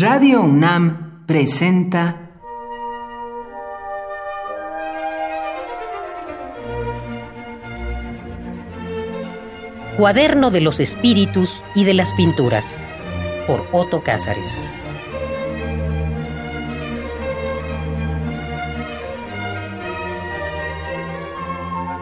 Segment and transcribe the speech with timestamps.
[0.00, 2.30] Radio UNAM presenta
[9.98, 12.78] Cuaderno de los Espíritus y de las Pinturas
[13.46, 14.58] por Otto Cázares.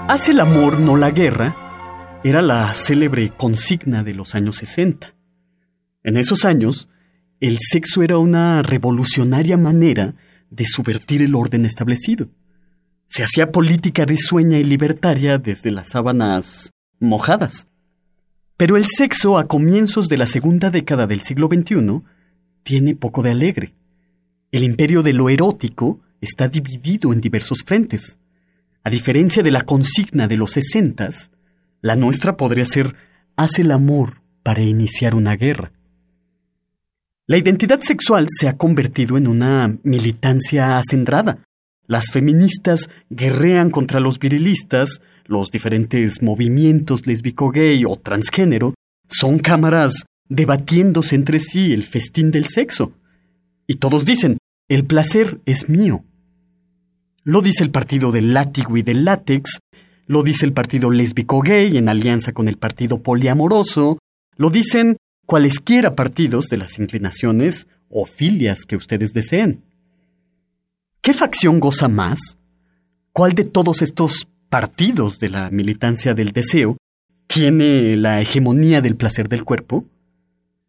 [0.06, 5.16] Hace el amor, no la guerra, era la célebre consigna de los años 60.
[6.04, 6.88] En esos años,
[7.40, 10.14] el sexo era una revolucionaria manera
[10.50, 12.28] de subvertir el orden establecido.
[13.06, 17.66] Se hacía política risueña y libertaria desde las sábanas mojadas.
[18.56, 22.02] Pero el sexo a comienzos de la segunda década del siglo XXI
[22.64, 23.74] tiene poco de alegre.
[24.50, 28.18] El imperio de lo erótico está dividido en diversos frentes.
[28.82, 31.30] A diferencia de la consigna de los sesentas,
[31.82, 32.96] la nuestra podría ser
[33.36, 35.72] haz el amor para iniciar una guerra.
[37.30, 41.44] La identidad sexual se ha convertido en una militancia acendrada.
[41.86, 48.72] Las feministas guerrean contra los virilistas, los diferentes movimientos lésbico-gay o transgénero
[49.10, 52.94] son cámaras debatiéndose entre sí el festín del sexo.
[53.66, 56.04] Y todos dicen, el placer es mío.
[57.24, 59.58] Lo dice el partido del látigo y del látex,
[60.06, 63.98] lo dice el partido lésbico-gay en alianza con el partido poliamoroso,
[64.38, 64.96] lo dicen
[65.28, 69.62] cualesquiera partidos de las inclinaciones o filias que ustedes deseen.
[71.02, 72.38] ¿Qué facción goza más?
[73.12, 76.78] ¿Cuál de todos estos partidos de la militancia del deseo
[77.26, 79.84] tiene la hegemonía del placer del cuerpo?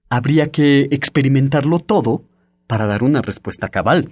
[0.10, 2.26] Habría que experimentarlo todo
[2.68, 4.12] para dar una respuesta cabal.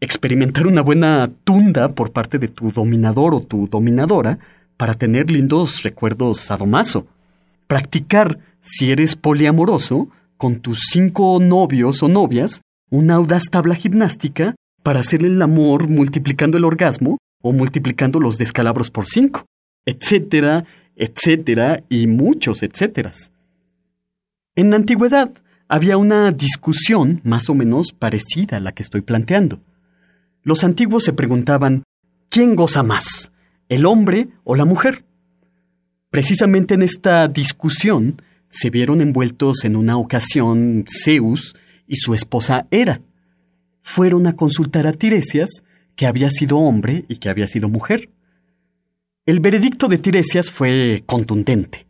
[0.00, 4.40] Experimentar una buena tunda por parte de tu dominador o tu dominadora
[4.76, 7.06] para tener lindos recuerdos sadomaso.
[7.66, 15.00] Practicar si eres poliamoroso, con tus cinco novios o novias, una audaz tabla gimnástica para
[15.00, 19.44] hacer el amor multiplicando el orgasmo o multiplicando los descalabros por cinco,
[19.84, 23.32] etcétera, etcétera y muchos etcéteras.
[24.54, 25.30] En la antigüedad
[25.68, 29.60] había una discusión más o menos parecida a la que estoy planteando.
[30.42, 31.82] Los antiguos se preguntaban
[32.28, 33.32] ¿quién goza más?
[33.68, 35.05] ¿El hombre o la mujer?
[36.10, 41.54] Precisamente en esta discusión se vieron envueltos en una ocasión Zeus
[41.86, 43.00] y su esposa Hera.
[43.82, 45.62] Fueron a consultar a Tiresias,
[45.94, 48.10] que había sido hombre y que había sido mujer.
[49.24, 51.86] El veredicto de Tiresias fue contundente.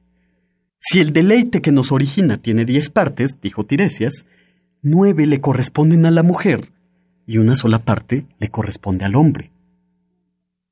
[0.79, 4.27] Si el deleite que nos origina tiene diez partes, dijo Tiresias,
[4.83, 6.71] nueve le corresponden a la mujer
[7.27, 9.51] y una sola parte le corresponde al hombre.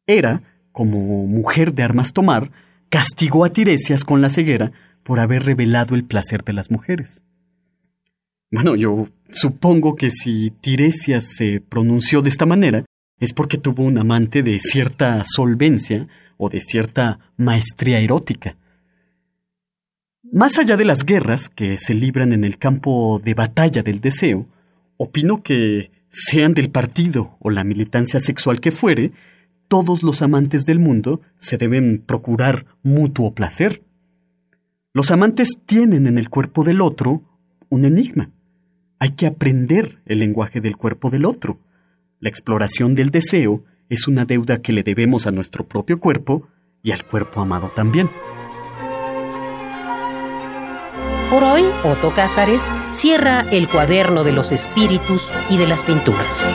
[0.07, 2.51] Hera, como mujer de armas tomar,
[2.89, 4.73] castigó a Tiresias con la ceguera
[5.03, 7.25] por haber revelado el placer de las mujeres.
[8.51, 12.85] Bueno, yo supongo que si Tiresias se pronunció de esta manera,
[13.19, 16.07] es porque tuvo un amante de cierta solvencia
[16.37, 18.57] o de cierta maestría erótica.
[20.23, 24.47] Más allá de las guerras que se libran en el campo de batalla del deseo,
[24.97, 29.13] opino que, sean del partido o la militancia sexual que fuere,
[29.69, 33.83] todos los amantes del mundo se deben procurar mutuo placer.
[34.93, 37.23] Los amantes tienen en el cuerpo del otro
[37.69, 38.31] un enigma.
[38.99, 41.59] Hay que aprender el lenguaje del cuerpo del otro.
[42.21, 46.49] La exploración del deseo es una deuda que le debemos a nuestro propio cuerpo
[46.83, 48.09] y al cuerpo amado también.
[51.31, 56.49] Por hoy, Otto Cázares cierra el cuaderno de los espíritus y de las pinturas.